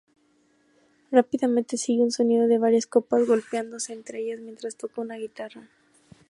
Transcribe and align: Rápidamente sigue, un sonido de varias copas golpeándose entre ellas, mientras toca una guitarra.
Rápidamente 1.11 1.77
sigue, 1.77 2.01
un 2.01 2.09
sonido 2.09 2.47
de 2.47 2.57
varias 2.57 2.87
copas 2.87 3.27
golpeándose 3.27 3.93
entre 3.93 4.17
ellas, 4.23 4.39
mientras 4.39 4.75
toca 4.75 4.99
una 5.01 5.17
guitarra. 5.17 5.69